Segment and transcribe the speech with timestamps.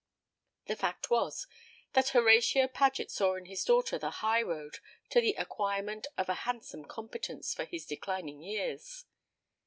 [0.65, 1.45] The fact was,
[1.93, 4.79] that Horatio Paget saw in his daughter the high road
[5.11, 9.05] to the acquirement of a handsome competence for his declining years.